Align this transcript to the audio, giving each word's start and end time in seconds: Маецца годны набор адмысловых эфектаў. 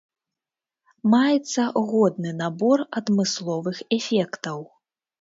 Маецца 1.15 1.61
годны 1.91 2.31
набор 2.41 2.87
адмысловых 3.03 3.77
эфектаў. 4.03 4.69